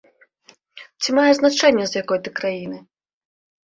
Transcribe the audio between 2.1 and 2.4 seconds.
ты